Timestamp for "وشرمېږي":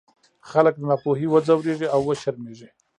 2.07-2.69